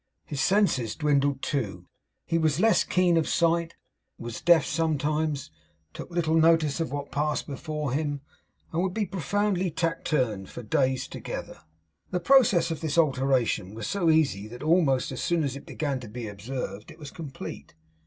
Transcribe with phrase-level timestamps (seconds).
[0.25, 1.85] His senses dwindled too.
[2.25, 3.75] He was less keen of sight;
[4.17, 5.51] was deaf sometimes;
[5.93, 8.21] took little notice of what passed before him;
[8.73, 11.59] and would be profoundly taciturn for days together.
[12.09, 15.99] The process of this alteration was so easy that almost as soon as it began
[15.99, 17.75] to be observed it was complete.